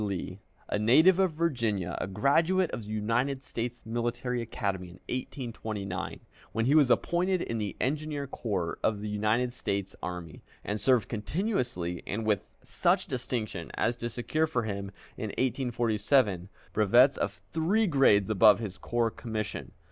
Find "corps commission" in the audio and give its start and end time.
18.79-19.71